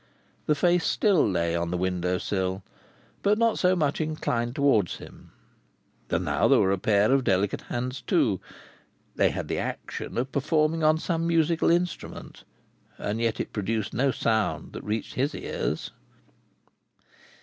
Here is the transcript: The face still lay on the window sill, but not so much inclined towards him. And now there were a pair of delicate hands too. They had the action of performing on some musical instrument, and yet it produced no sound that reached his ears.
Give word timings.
The 0.47 0.55
face 0.55 0.83
still 0.83 1.29
lay 1.29 1.55
on 1.55 1.69
the 1.69 1.77
window 1.77 2.17
sill, 2.17 2.63
but 3.21 3.37
not 3.37 3.59
so 3.59 3.75
much 3.75 4.01
inclined 4.01 4.55
towards 4.55 4.95
him. 4.95 5.31
And 6.09 6.25
now 6.25 6.47
there 6.47 6.57
were 6.59 6.71
a 6.71 6.79
pair 6.79 7.11
of 7.11 7.23
delicate 7.23 7.61
hands 7.69 8.01
too. 8.01 8.39
They 9.15 9.29
had 9.29 9.47
the 9.47 9.59
action 9.59 10.17
of 10.17 10.31
performing 10.31 10.83
on 10.83 10.97
some 10.97 11.27
musical 11.27 11.69
instrument, 11.69 12.45
and 12.97 13.21
yet 13.21 13.39
it 13.39 13.53
produced 13.53 13.93
no 13.93 14.09
sound 14.09 14.73
that 14.73 14.83
reached 14.83 15.13
his 15.13 15.35
ears. 15.35 15.91